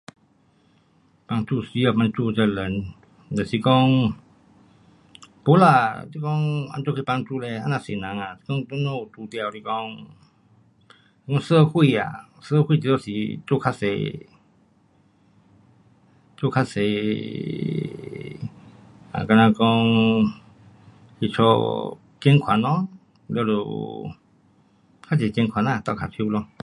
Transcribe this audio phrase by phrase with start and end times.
[1.27, 2.61] 帮助需要帮助的人，
[3.35, 3.69] 就是讲，
[5.45, 5.65] 没啦，
[6.11, 6.29] 是讲
[6.75, 9.71] 怎样去帮助嘞，这么多人啊，是讲刚好遇到是讲，
[11.49, 12.01] 社会呀，
[12.47, 13.07] 社会最多是
[13.47, 13.81] 做较多，
[16.37, 16.73] 做较多，
[19.11, 19.61] 啊好像讲
[21.19, 22.69] 去做捐款，完
[23.29, 24.11] 就有
[25.07, 26.41] 较多捐款呐，倒脚手咯。